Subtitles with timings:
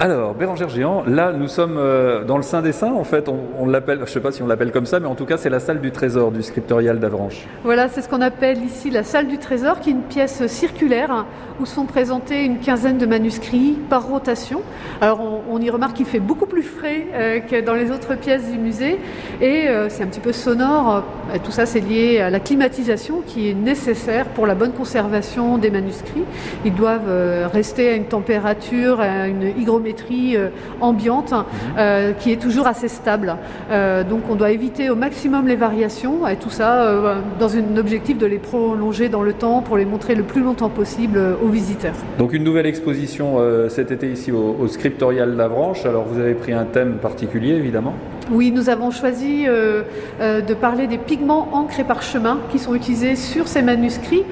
[0.00, 3.66] Alors, Bérangère Géant, là, nous sommes euh, dans le Saint des Saints, en fait, on,
[3.66, 5.58] l'appelle, je sais pas si on l'appelle comme ça, mais en tout cas, c'est la
[5.58, 7.48] salle du trésor du scriptorial d'Avranches.
[7.64, 11.26] Voilà, c'est ce qu'on appelle ici la salle du trésor, qui est une pièce circulaire
[11.60, 14.62] où sont présentés une quinzaine de manuscrits par rotation.
[15.00, 18.48] Alors, on, y remarque qu'il fait beaucoup plus frais euh, que dans les autres pièces
[18.48, 19.00] du musée
[19.40, 21.02] et euh, c'est un petit peu sonore.
[21.42, 25.70] Tout ça, c'est lié à la climatisation qui est nécessaire pour la bonne conservation des
[25.72, 26.24] manuscrits.
[26.64, 29.87] Ils doivent rester à une température, à une hygrométrie
[30.36, 30.48] euh,
[30.80, 31.34] ambiante
[31.76, 33.36] euh, qui est toujours assez stable.
[33.70, 36.94] Euh, donc, on doit éviter au maximum les variations et tout ça
[37.38, 40.68] dans un objectif de les prolonger dans le temps pour les montrer le plus longtemps
[40.68, 41.94] possible aux visiteurs.
[42.18, 43.36] Donc, une nouvelle exposition
[43.68, 45.84] cet été ici au, au scriptorial d'Avranches.
[45.84, 47.94] Alors, vous avez pris un thème particulier, évidemment.
[48.30, 49.84] Oui, nous avons choisi euh,
[50.20, 54.22] euh, de parler des pigments encre et parchemin qui sont utilisés sur ces manuscrits.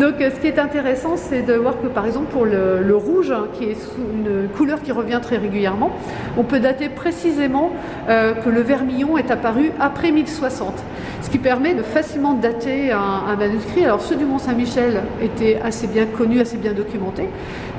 [0.00, 3.30] Donc, euh, ce qui est intéressant, c'est de voir que, par exemple, pour le, rouge,
[3.30, 5.92] hein, qui est une couleur qui revient très régulièrement,
[6.36, 7.70] on peut dater précisément
[8.08, 10.74] euh, que le vermillon est apparu après 1060,
[11.22, 13.84] ce qui permet de facilement dater un, manuscrit.
[13.84, 17.28] Alors, ceux du Mont-Saint-Michel étaient assez bien connus, assez bien documentés,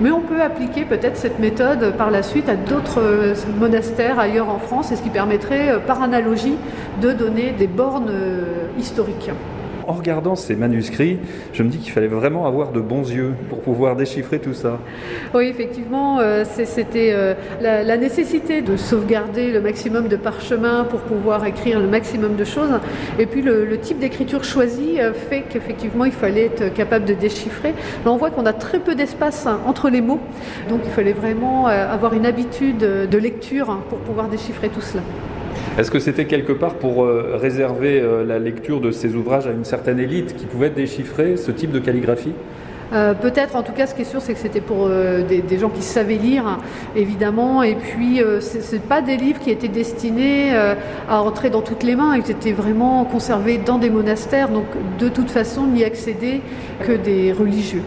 [0.01, 4.49] mais on peut appliquer peut-être cette méthode par la suite à d'autres euh, monastères ailleurs
[4.49, 6.55] en France, et ce qui permettrait, euh, par analogie,
[7.01, 8.11] de donner des bornes
[8.79, 9.29] historiques.
[9.87, 11.19] En regardant ces manuscrits,
[11.53, 14.79] je me dis qu'il fallait vraiment avoir de bons yeux pour pouvoir déchiffrer tout ça.
[15.35, 21.45] Oui, effectivement, euh, c'était euh, la, nécessité de sauvegarder le maximum de parchemins pour pouvoir
[21.45, 22.71] écrire le maximum de choses.
[23.19, 27.13] Et puis le, le type d'écriture choisi euh, fait qu'effectivement, il fallait être capable de
[27.13, 27.73] déchiffrer.
[28.05, 30.19] Là, on voit qu'on a très peu d'espace hein, entre les mots,
[30.67, 35.03] donc il fallait vraiment avoir une habitude de lecture hein, pour pouvoir déchiffrer tout cela.
[35.77, 39.51] Est-ce que c'était quelque part pour euh, réserver euh, la lecture de ces ouvrages à
[39.51, 42.33] une certaine élite qui pouvait déchiffrer ce type de calligraphie?
[42.93, 45.69] Euh, Peut-être, en tout cas, ce qui est sûr, c'est que c'était pour des, gens
[45.69, 46.59] qui savaient lire,
[46.95, 47.63] évidemment.
[47.63, 50.55] Et puis, c'est c'est pas des livres qui étaient destinés
[51.09, 52.15] à rentrer dans toutes les mains.
[52.15, 54.49] Ils étaient vraiment conservés dans des monastères.
[54.49, 54.65] Donc,
[54.99, 56.41] de toute façon, n'y accédaient
[56.85, 57.81] que des religieux.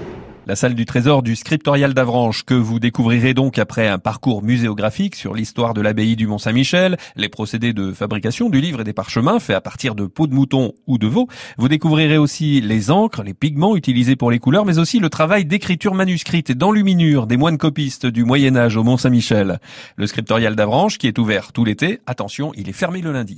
[0.48, 5.14] La salle du trésor du scriptorial d'Avranches que vous découvrirez donc après un parcours muséographique
[5.14, 9.40] sur l'histoire de l'abbaye du Mont-Saint-Michel, les procédés de fabrication du livre et des parchemins
[9.40, 11.28] faits à partir de peaux de mouton ou de veau.
[11.58, 15.44] Vous découvrirez aussi les encres, les pigments utilisés pour les couleurs, mais aussi le travail
[15.44, 19.60] d'écriture manuscrite et d'enluminure des moines copistes du Moyen Âge au Mont-Saint-Michel.
[19.96, 23.36] Le scriptorial d'Avranches qui est ouvert tout l'été, attention, il est fermé le lundi.